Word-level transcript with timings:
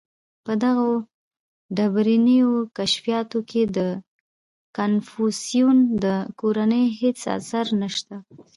•په 0.45 0.53
دغو 0.63 0.89
ډبرینو 1.77 2.51
کشفیاتو 2.77 3.39
کې 3.49 3.61
د 3.77 3.79
کنفوسیوس 4.77 5.79
د 6.03 6.05
کورنۍ 6.39 6.85
هېڅ 6.99 7.19
آثار 7.37 7.67
نهشته. 7.81 8.15